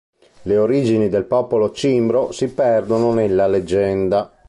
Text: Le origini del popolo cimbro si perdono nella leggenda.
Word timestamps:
Le 0.41 0.57
origini 0.57 1.09
del 1.09 1.25
popolo 1.25 1.69
cimbro 1.71 2.31
si 2.31 2.47
perdono 2.51 3.13
nella 3.13 3.45
leggenda. 3.45 4.33